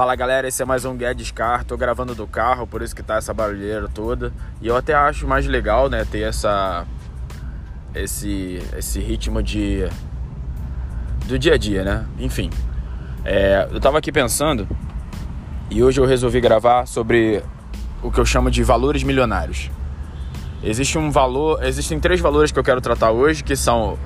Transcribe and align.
Fala 0.00 0.16
galera, 0.16 0.48
esse 0.48 0.62
é 0.62 0.64
mais 0.64 0.86
um 0.86 0.96
Guedes 0.96 1.30
Car, 1.30 1.62
tô 1.62 1.76
gravando 1.76 2.14
do 2.14 2.26
carro, 2.26 2.66
por 2.66 2.80
isso 2.80 2.96
que 2.96 3.02
tá 3.02 3.16
essa 3.16 3.34
barulheira 3.34 3.86
toda. 3.86 4.32
E 4.62 4.66
eu 4.66 4.74
até 4.74 4.94
acho 4.94 5.28
mais 5.28 5.46
legal, 5.46 5.90
né, 5.90 6.06
ter 6.10 6.20
essa 6.20 6.86
esse 7.94 8.62
esse 8.78 8.98
ritmo 8.98 9.42
de 9.42 9.86
do 11.26 11.38
dia 11.38 11.52
a 11.52 11.58
dia, 11.58 11.84
né? 11.84 12.06
Enfim. 12.18 12.48
É, 13.26 13.68
eu 13.70 13.78
tava 13.78 13.98
aqui 13.98 14.10
pensando 14.10 14.66
e 15.70 15.82
hoje 15.82 16.00
eu 16.00 16.06
resolvi 16.06 16.40
gravar 16.40 16.86
sobre 16.86 17.44
o 18.02 18.10
que 18.10 18.18
eu 18.18 18.24
chamo 18.24 18.50
de 18.50 18.62
valores 18.62 19.02
milionários. 19.02 19.70
Existe 20.64 20.96
um 20.96 21.10
valor, 21.10 21.62
existem 21.62 22.00
três 22.00 22.22
valores 22.22 22.50
que 22.50 22.58
eu 22.58 22.64
quero 22.64 22.80
tratar 22.80 23.10
hoje, 23.10 23.44
que 23.44 23.54
são 23.54 23.98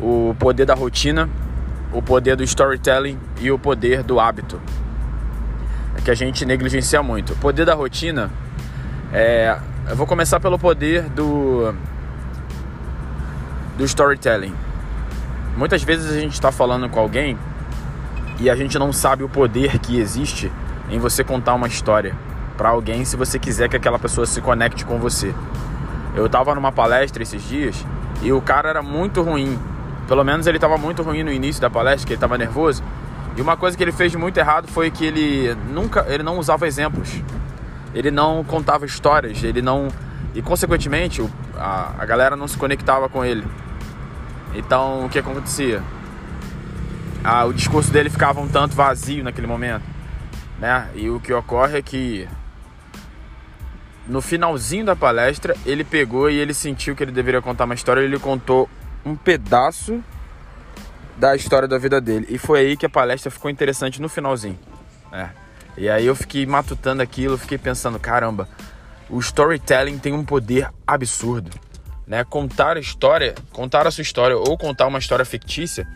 o 0.00 0.34
poder 0.38 0.64
da 0.64 0.74
rotina, 0.74 1.28
o 1.92 2.00
poder 2.00 2.36
do 2.36 2.42
storytelling 2.42 3.18
e 3.38 3.50
o 3.50 3.58
poder 3.58 4.02
do 4.02 4.18
hábito 4.18 4.58
que 6.04 6.10
a 6.10 6.14
gente 6.14 6.44
negligencia 6.44 7.02
muito. 7.02 7.32
O 7.32 7.36
poder 7.36 7.64
da 7.64 7.74
rotina 7.74 8.30
é. 9.12 9.56
Eu 9.88 9.96
vou 9.96 10.06
começar 10.06 10.38
pelo 10.40 10.58
poder 10.58 11.02
do. 11.10 11.74
do 13.76 13.84
storytelling. 13.84 14.54
Muitas 15.56 15.82
vezes 15.82 16.10
a 16.10 16.20
gente 16.20 16.34
está 16.34 16.52
falando 16.52 16.88
com 16.88 17.00
alguém 17.00 17.36
e 18.38 18.48
a 18.48 18.56
gente 18.56 18.78
não 18.78 18.92
sabe 18.92 19.22
o 19.22 19.28
poder 19.28 19.78
que 19.78 19.98
existe 19.98 20.50
em 20.88 20.98
você 20.98 21.22
contar 21.22 21.54
uma 21.54 21.66
história 21.66 22.14
para 22.56 22.68
alguém 22.68 23.04
se 23.04 23.16
você 23.16 23.38
quiser 23.38 23.68
que 23.68 23.76
aquela 23.76 23.98
pessoa 23.98 24.26
se 24.26 24.40
conecte 24.40 24.84
com 24.84 24.98
você. 24.98 25.34
Eu 26.14 26.26
estava 26.26 26.54
numa 26.54 26.72
palestra 26.72 27.22
esses 27.22 27.42
dias 27.42 27.84
e 28.22 28.32
o 28.32 28.40
cara 28.40 28.68
era 28.68 28.82
muito 28.82 29.22
ruim. 29.22 29.58
Pelo 30.06 30.24
menos 30.24 30.46
ele 30.46 30.56
estava 30.56 30.76
muito 30.76 31.02
ruim 31.02 31.22
no 31.22 31.32
início 31.32 31.60
da 31.60 31.70
palestra, 31.70 32.06
que 32.06 32.12
ele 32.12 32.16
estava 32.16 32.36
nervoso. 32.36 32.82
E 33.36 33.40
uma 33.40 33.56
coisa 33.56 33.76
que 33.76 33.82
ele 33.82 33.92
fez 33.92 34.14
muito 34.14 34.36
errado 34.38 34.68
foi 34.68 34.90
que 34.90 35.04
ele 35.04 35.54
nunca, 35.72 36.04
ele 36.08 36.22
não 36.22 36.38
usava 36.38 36.66
exemplos. 36.66 37.22
Ele 37.94 38.10
não 38.10 38.44
contava 38.44 38.86
histórias, 38.86 39.42
ele 39.42 39.62
não 39.62 39.88
e 40.34 40.40
consequentemente 40.40 41.20
a, 41.56 41.92
a 41.98 42.06
galera 42.06 42.36
não 42.36 42.46
se 42.46 42.56
conectava 42.56 43.08
com 43.08 43.24
ele. 43.24 43.44
Então 44.54 45.06
o 45.06 45.08
que 45.08 45.18
acontecia? 45.18 45.82
Ah, 47.22 47.44
o 47.44 47.52
discurso 47.52 47.90
dele 47.90 48.08
ficava 48.08 48.40
um 48.40 48.48
tanto 48.48 48.74
vazio 48.74 49.24
naquele 49.24 49.46
momento, 49.46 49.84
né? 50.58 50.88
E 50.94 51.10
o 51.10 51.20
que 51.20 51.32
ocorre 51.32 51.78
é 51.78 51.82
que 51.82 52.28
no 54.06 54.20
finalzinho 54.20 54.84
da 54.84 54.96
palestra 54.96 55.54
ele 55.66 55.84
pegou 55.84 56.30
e 56.30 56.36
ele 56.36 56.54
sentiu 56.54 56.96
que 56.96 57.02
ele 57.02 57.12
deveria 57.12 57.42
contar 57.42 57.64
uma 57.64 57.74
história. 57.74 58.00
Ele 58.00 58.18
contou 58.18 58.68
um 59.04 59.14
pedaço 59.14 60.02
da 61.20 61.36
história 61.36 61.68
da 61.68 61.76
vida 61.76 62.00
dele. 62.00 62.26
E 62.30 62.38
foi 62.38 62.60
aí 62.60 62.76
que 62.78 62.86
a 62.86 62.88
palestra 62.88 63.30
ficou 63.30 63.50
interessante 63.50 64.00
no 64.00 64.08
finalzinho. 64.08 64.58
É. 65.12 65.28
E 65.76 65.88
aí 65.88 66.06
eu 66.06 66.16
fiquei 66.16 66.46
matutando 66.46 67.02
aquilo, 67.02 67.36
fiquei 67.36 67.58
pensando, 67.58 68.00
caramba, 68.00 68.48
o 69.08 69.20
storytelling 69.20 69.98
tem 69.98 70.14
um 70.14 70.24
poder 70.24 70.70
absurdo. 70.86 71.50
Né? 72.06 72.24
Contar 72.24 72.78
a 72.78 72.80
história, 72.80 73.34
contar 73.52 73.86
a 73.86 73.90
sua 73.90 74.00
história 74.00 74.36
ou 74.36 74.56
contar 74.56 74.86
uma 74.86 74.98
história 74.98 75.24
fictícia, 75.24 75.86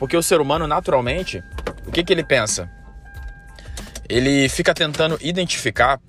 porque 0.00 0.16
o 0.16 0.22
ser 0.22 0.40
humano 0.40 0.66
naturalmente, 0.66 1.42
o 1.86 1.92
que, 1.92 2.02
que 2.02 2.12
ele 2.12 2.24
pensa? 2.24 2.68
Ele 4.08 4.48
fica 4.48 4.74
tentando 4.74 5.16
identificar 5.20 6.00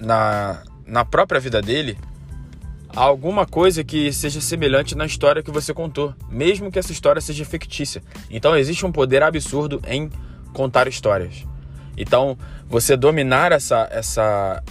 na, 0.00 0.62
na 0.86 1.04
própria 1.04 1.38
vida 1.38 1.60
dele 1.60 1.98
alguma 2.94 3.46
coisa 3.46 3.84
que 3.84 4.12
seja 4.12 4.40
semelhante 4.40 4.96
na 4.96 5.06
história 5.06 5.42
que 5.42 5.50
você 5.50 5.74
contou, 5.74 6.14
mesmo 6.28 6.70
que 6.70 6.78
essa 6.78 6.92
história 6.92 7.20
seja 7.20 7.44
fictícia. 7.44 8.02
Então 8.30 8.56
existe 8.56 8.84
um 8.84 8.92
poder 8.92 9.22
absurdo 9.22 9.80
em 9.86 10.10
contar 10.52 10.88
histórias. 10.88 11.46
Então, 11.96 12.38
você 12.68 12.96
dominar 12.96 13.52
essa 13.52 13.88
essa 13.90 14.62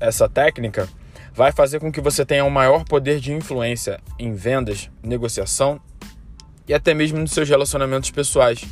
essa 0.00 0.28
técnica 0.28 0.88
vai 1.32 1.52
fazer 1.52 1.78
com 1.78 1.92
que 1.92 2.00
você 2.00 2.24
tenha 2.24 2.44
um 2.44 2.50
maior 2.50 2.84
poder 2.84 3.20
de 3.20 3.32
influência 3.32 4.00
em 4.18 4.34
vendas, 4.34 4.90
negociação 5.02 5.80
e 6.66 6.74
até 6.74 6.94
mesmo 6.94 7.18
nos 7.18 7.32
seus 7.32 7.48
relacionamentos 7.48 8.10
pessoais. 8.10 8.64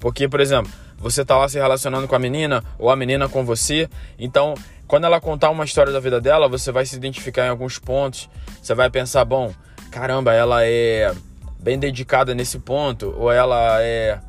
Porque, 0.00 0.28
por 0.28 0.40
exemplo, 0.40 0.72
você 0.98 1.22
está 1.22 1.36
lá 1.36 1.48
se 1.48 1.58
relacionando 1.58 2.08
com 2.08 2.14
a 2.14 2.18
menina 2.18 2.62
ou 2.78 2.90
a 2.90 2.96
menina 2.96 3.28
com 3.28 3.44
você, 3.44 3.88
então 4.18 4.54
quando 4.92 5.04
ela 5.04 5.18
contar 5.22 5.48
uma 5.48 5.64
história 5.64 5.90
da 5.90 5.98
vida 5.98 6.20
dela, 6.20 6.46
você 6.50 6.70
vai 6.70 6.84
se 6.84 6.94
identificar 6.94 7.46
em 7.46 7.48
alguns 7.48 7.78
pontos. 7.78 8.28
Você 8.60 8.74
vai 8.74 8.90
pensar, 8.90 9.24
bom, 9.24 9.50
caramba, 9.90 10.34
ela 10.34 10.66
é 10.66 11.14
bem 11.58 11.78
dedicada 11.78 12.34
nesse 12.34 12.58
ponto, 12.58 13.10
ou 13.16 13.32
ela 13.32 13.82
é 13.82 14.20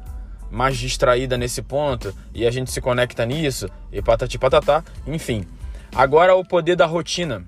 mais 0.49 0.77
distraída 0.77 1.37
nesse 1.37 1.61
ponto, 1.61 2.15
e 2.33 2.47
a 2.47 2.49
gente 2.49 2.71
se 2.71 2.79
conecta 2.79 3.25
nisso, 3.25 3.67
e 3.91 4.01
patati 4.01 4.39
patatá, 4.39 4.85
enfim. 5.05 5.45
Agora 5.93 6.33
o 6.33 6.45
poder 6.45 6.77
da 6.77 6.85
rotina. 6.85 7.43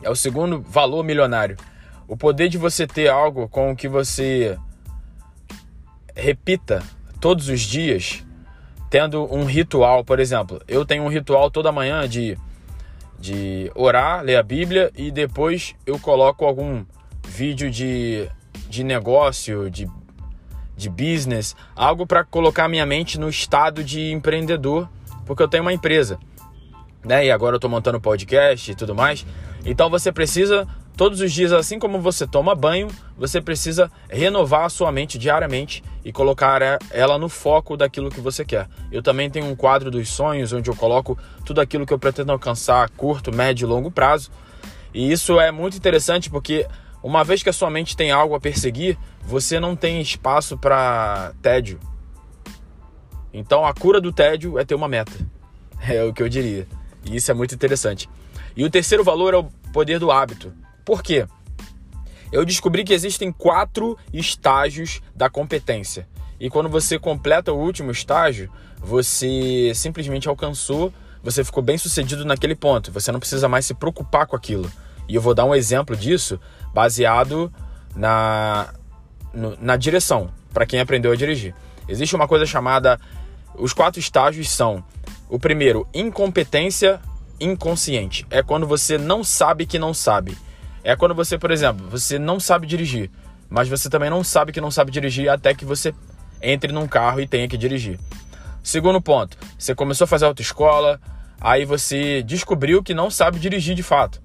É 0.00 0.08
o 0.08 0.14
segundo 0.14 0.62
valor 0.62 1.02
milionário. 1.02 1.56
O 2.06 2.16
poder 2.16 2.48
de 2.48 2.56
você 2.56 2.86
ter 2.86 3.08
algo 3.08 3.48
com 3.48 3.72
o 3.72 3.76
que 3.76 3.88
você 3.88 4.56
repita 6.14 6.84
todos 7.20 7.48
os 7.48 7.62
dias 7.62 8.24
tendo 8.90 9.24
um 9.32 9.44
ritual, 9.44 10.04
por 10.04 10.18
exemplo, 10.18 10.60
eu 10.66 10.84
tenho 10.84 11.02
um 11.02 11.08
ritual 11.08 11.50
toda 11.50 11.70
manhã 11.70 12.08
de, 12.08 12.38
de 13.18 13.70
orar, 13.74 14.22
ler 14.22 14.36
a 14.36 14.42
Bíblia 14.42 14.90
e 14.96 15.10
depois 15.10 15.74
eu 15.86 15.98
coloco 15.98 16.44
algum 16.44 16.84
vídeo 17.26 17.70
de, 17.70 18.28
de 18.68 18.82
negócio, 18.82 19.70
de, 19.70 19.88
de 20.76 20.88
business, 20.88 21.54
algo 21.76 22.06
para 22.06 22.24
colocar 22.24 22.68
minha 22.68 22.86
mente 22.86 23.18
no 23.18 23.28
estado 23.28 23.84
de 23.84 24.10
empreendedor, 24.10 24.88
porque 25.26 25.42
eu 25.42 25.48
tenho 25.48 25.62
uma 25.62 25.72
empresa, 25.72 26.18
né? 27.04 27.26
E 27.26 27.30
agora 27.30 27.54
eu 27.54 27.58
estou 27.58 27.70
montando 27.70 28.00
podcast 28.00 28.70
e 28.70 28.74
tudo 28.74 28.94
mais. 28.94 29.26
Então 29.64 29.90
você 29.90 30.10
precisa 30.10 30.66
Todos 30.98 31.20
os 31.20 31.32
dias, 31.32 31.52
assim 31.52 31.78
como 31.78 32.00
você 32.00 32.26
toma 32.26 32.56
banho, 32.56 32.88
você 33.16 33.40
precisa 33.40 33.88
renovar 34.10 34.64
a 34.64 34.68
sua 34.68 34.90
mente 34.90 35.16
diariamente 35.16 35.80
e 36.04 36.10
colocar 36.10 36.60
ela 36.90 37.16
no 37.16 37.28
foco 37.28 37.76
daquilo 37.76 38.10
que 38.10 38.20
você 38.20 38.44
quer. 38.44 38.68
Eu 38.90 39.00
também 39.00 39.30
tenho 39.30 39.46
um 39.46 39.54
quadro 39.54 39.92
dos 39.92 40.08
sonhos 40.08 40.52
onde 40.52 40.68
eu 40.68 40.74
coloco 40.74 41.16
tudo 41.44 41.60
aquilo 41.60 41.86
que 41.86 41.92
eu 41.94 42.00
pretendo 42.00 42.32
alcançar 42.32 42.82
a 42.82 42.88
curto, 42.88 43.32
médio 43.32 43.64
e 43.64 43.68
longo 43.68 43.92
prazo. 43.92 44.32
E 44.92 45.12
isso 45.12 45.38
é 45.38 45.52
muito 45.52 45.76
interessante 45.76 46.28
porque 46.28 46.66
uma 47.00 47.22
vez 47.22 47.44
que 47.44 47.48
a 47.48 47.52
sua 47.52 47.70
mente 47.70 47.96
tem 47.96 48.10
algo 48.10 48.34
a 48.34 48.40
perseguir, 48.40 48.98
você 49.22 49.60
não 49.60 49.76
tem 49.76 50.00
espaço 50.00 50.58
para 50.58 51.32
tédio. 51.40 51.78
Então 53.32 53.64
a 53.64 53.72
cura 53.72 54.00
do 54.00 54.12
tédio 54.12 54.58
é 54.58 54.64
ter 54.64 54.74
uma 54.74 54.88
meta. 54.88 55.12
É 55.88 56.02
o 56.02 56.12
que 56.12 56.20
eu 56.20 56.28
diria. 56.28 56.66
E 57.04 57.14
isso 57.14 57.30
é 57.30 57.34
muito 57.34 57.54
interessante. 57.54 58.10
E 58.56 58.64
o 58.64 58.70
terceiro 58.70 59.04
valor 59.04 59.32
é 59.32 59.36
o 59.36 59.44
poder 59.72 60.00
do 60.00 60.10
hábito. 60.10 60.52
Por 60.88 61.02
quê? 61.02 61.26
Eu 62.32 62.46
descobri 62.46 62.82
que 62.82 62.94
existem 62.94 63.30
quatro 63.30 63.98
estágios 64.10 65.02
da 65.14 65.28
competência. 65.28 66.08
E 66.40 66.48
quando 66.48 66.70
você 66.70 66.98
completa 66.98 67.52
o 67.52 67.58
último 67.58 67.90
estágio, 67.90 68.50
você 68.78 69.70
simplesmente 69.74 70.30
alcançou, 70.30 70.90
você 71.22 71.44
ficou 71.44 71.62
bem 71.62 71.76
sucedido 71.76 72.24
naquele 72.24 72.54
ponto. 72.54 72.90
Você 72.90 73.12
não 73.12 73.20
precisa 73.20 73.46
mais 73.50 73.66
se 73.66 73.74
preocupar 73.74 74.26
com 74.26 74.34
aquilo. 74.34 74.72
E 75.06 75.14
eu 75.14 75.20
vou 75.20 75.34
dar 75.34 75.44
um 75.44 75.54
exemplo 75.54 75.94
disso 75.94 76.40
baseado 76.72 77.52
na, 77.94 78.72
no, 79.34 79.58
na 79.60 79.76
direção, 79.76 80.30
para 80.54 80.64
quem 80.64 80.80
aprendeu 80.80 81.12
a 81.12 81.16
dirigir. 81.16 81.54
Existe 81.86 82.16
uma 82.16 82.26
coisa 82.26 82.46
chamada. 82.46 82.98
Os 83.54 83.74
quatro 83.74 84.00
estágios 84.00 84.48
são: 84.48 84.82
o 85.28 85.38
primeiro, 85.38 85.86
incompetência 85.92 86.98
inconsciente. 87.38 88.26
É 88.30 88.42
quando 88.42 88.66
você 88.66 88.96
não 88.96 89.22
sabe 89.22 89.66
que 89.66 89.78
não 89.78 89.92
sabe. 89.92 90.47
É 90.84 90.96
quando 90.96 91.14
você, 91.14 91.38
por 91.38 91.50
exemplo, 91.50 91.88
você 91.88 92.18
não 92.18 92.38
sabe 92.38 92.66
dirigir, 92.66 93.10
mas 93.48 93.68
você 93.68 93.88
também 93.88 94.10
não 94.10 94.22
sabe 94.22 94.52
que 94.52 94.60
não 94.60 94.70
sabe 94.70 94.90
dirigir 94.90 95.28
até 95.28 95.54
que 95.54 95.64
você 95.64 95.94
entre 96.40 96.72
num 96.72 96.86
carro 96.86 97.20
e 97.20 97.26
tenha 97.26 97.48
que 97.48 97.56
dirigir. 97.56 97.98
Segundo 98.62 99.00
ponto, 99.00 99.36
você 99.58 99.74
começou 99.74 100.04
a 100.04 100.08
fazer 100.08 100.26
autoescola, 100.26 101.00
aí 101.40 101.64
você 101.64 102.22
descobriu 102.22 102.82
que 102.82 102.94
não 102.94 103.10
sabe 103.10 103.38
dirigir 103.38 103.74
de 103.74 103.82
fato. 103.82 104.20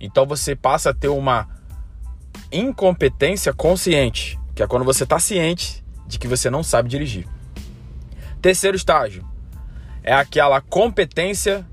Então 0.00 0.26
você 0.26 0.54
passa 0.54 0.90
a 0.90 0.94
ter 0.94 1.08
uma 1.08 1.48
incompetência 2.50 3.52
consciente, 3.52 4.38
que 4.54 4.62
é 4.62 4.66
quando 4.66 4.84
você 4.84 5.04
está 5.04 5.18
ciente 5.18 5.84
de 6.06 6.18
que 6.18 6.28
você 6.28 6.50
não 6.50 6.62
sabe 6.62 6.88
dirigir. 6.88 7.26
Terceiro 8.40 8.76
estágio 8.76 9.24
é 10.02 10.12
aquela 10.12 10.60
competência 10.60 11.66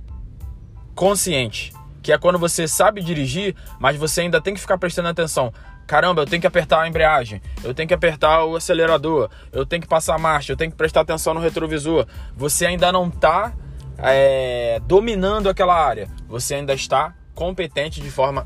consciente, 0.94 1.74
que 2.06 2.12
é 2.12 2.20
quando 2.20 2.38
você 2.38 2.68
sabe 2.68 3.02
dirigir, 3.02 3.56
mas 3.80 3.98
você 3.98 4.22
ainda 4.22 4.40
tem 4.40 4.54
que 4.54 4.60
ficar 4.60 4.78
prestando 4.78 5.08
atenção. 5.08 5.52
Caramba, 5.88 6.22
eu 6.22 6.28
tenho 6.28 6.40
que 6.40 6.46
apertar 6.46 6.82
a 6.82 6.88
embreagem, 6.88 7.42
eu 7.64 7.74
tenho 7.74 7.88
que 7.88 7.96
apertar 7.96 8.46
o 8.46 8.56
acelerador, 8.56 9.28
eu 9.52 9.66
tenho 9.66 9.82
que 9.82 9.88
passar 9.88 10.14
a 10.14 10.20
marcha, 10.20 10.54
eu 10.54 10.56
tenho 10.56 10.70
que 10.70 10.78
prestar 10.78 11.02
atenção 11.02 11.34
no 11.34 11.40
retrovisor. 11.40 12.06
Você 12.38 12.68
ainda 12.68 12.92
não 12.92 13.08
está 13.08 13.54
é, 13.98 14.80
dominando 14.86 15.50
aquela 15.50 15.74
área, 15.74 16.08
você 16.28 16.54
ainda 16.54 16.76
está 16.76 17.12
competente 17.34 18.00
de 18.00 18.12
forma 18.12 18.46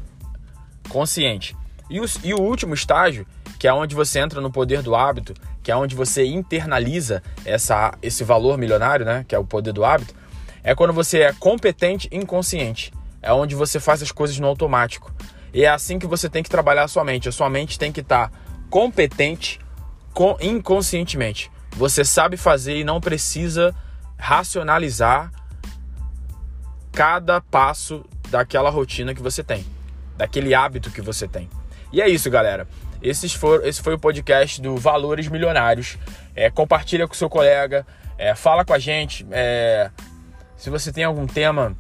consciente. 0.87 1.53
E 1.89 1.99
o, 1.99 2.05
e 2.23 2.33
o 2.33 2.39
último 2.39 2.73
estágio, 2.73 3.27
que 3.59 3.67
é 3.67 3.73
onde 3.73 3.93
você 3.93 4.19
entra 4.19 4.39
no 4.39 4.49
poder 4.49 4.81
do 4.81 4.95
hábito, 4.95 5.33
que 5.61 5.69
é 5.69 5.75
onde 5.75 5.95
você 5.95 6.25
internaliza 6.25 7.21
essa, 7.43 7.93
esse 8.01 8.23
valor 8.23 8.57
milionário, 8.57 9.05
né? 9.05 9.25
Que 9.27 9.35
é 9.35 9.37
o 9.37 9.43
poder 9.43 9.73
do 9.73 9.83
hábito, 9.83 10.15
é 10.63 10.73
quando 10.73 10.93
você 10.93 11.23
é 11.23 11.33
competente 11.33 12.07
inconsciente. 12.09 12.97
É 13.21 13.33
onde 13.33 13.55
você 13.55 13.79
faz 13.79 14.01
as 14.01 14.11
coisas 14.11 14.37
no 14.39 14.47
automático. 14.47 15.13
E 15.53 15.63
é 15.63 15.69
assim 15.69 15.99
que 15.99 16.07
você 16.07 16.29
tem 16.29 16.43
que 16.43 16.49
trabalhar 16.49 16.83
a 16.83 16.87
sua 16.87 17.03
mente. 17.03 17.27
A 17.27 17.31
sua 17.31 17.49
mente 17.49 17.77
tem 17.77 17.91
que 17.91 18.01
estar 18.01 18.29
tá 18.29 18.37
competente 18.69 19.59
com, 20.13 20.37
inconscientemente. 20.39 21.51
Você 21.71 22.03
sabe 22.03 22.37
fazer 22.37 22.77
e 22.77 22.83
não 22.83 22.99
precisa 22.99 23.73
racionalizar 24.17 25.31
cada 26.91 27.39
passo 27.39 28.05
daquela 28.29 28.69
rotina 28.69 29.13
que 29.13 29.21
você 29.21 29.43
tem, 29.43 29.65
daquele 30.17 30.53
hábito 30.53 30.91
que 30.91 31.01
você 31.01 31.27
tem. 31.27 31.49
E 31.91 32.01
é 32.01 32.09
isso, 32.09 32.29
galera. 32.29 32.67
Esses 33.01 33.39
esse 33.63 33.81
foi 33.81 33.93
o 33.93 33.99
podcast 33.99 34.61
do 34.61 34.75
Valores 34.75 35.27
Milionários. 35.27 35.97
É, 36.35 36.49
compartilha 36.49 37.07
com 37.07 37.13
seu 37.13 37.29
colega, 37.29 37.87
é, 38.17 38.35
fala 38.35 38.65
com 38.65 38.73
a 38.73 38.79
gente. 38.79 39.25
É, 39.31 39.89
se 40.57 40.69
você 40.69 40.91
tem 40.91 41.05
algum 41.05 41.25
tema 41.25 41.75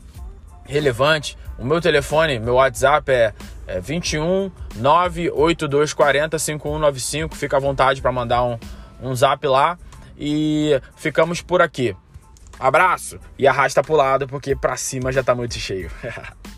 relevante, 0.69 1.37
o 1.57 1.65
meu 1.65 1.81
telefone, 1.81 2.39
meu 2.39 2.55
WhatsApp 2.55 3.11
é, 3.11 3.33
é 3.67 3.79
21 3.81 4.51
98240 4.75 6.39
5195. 6.39 7.35
Fica 7.35 7.57
à 7.57 7.59
vontade 7.59 8.01
para 8.01 8.11
mandar 8.11 8.43
um, 8.43 8.57
um 9.01 9.13
zap 9.15 9.45
lá. 9.45 9.77
E 10.17 10.79
ficamos 10.95 11.41
por 11.41 11.61
aqui. 11.61 11.95
Abraço 12.59 13.19
e 13.37 13.47
arrasta 13.47 13.81
pro 13.81 13.95
lado 13.95 14.27
porque 14.27 14.55
pra 14.55 14.75
cima 14.75 15.11
já 15.11 15.23
tá 15.23 15.33
muito 15.33 15.55
cheio. 15.55 15.89